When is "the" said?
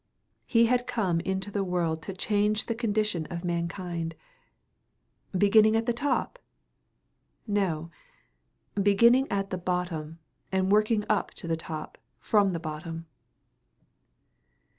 1.51-1.63, 2.65-2.73, 5.85-5.93, 9.51-9.59, 11.47-11.55, 12.51-12.59